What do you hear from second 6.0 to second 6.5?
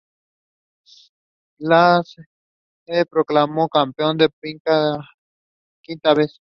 vez.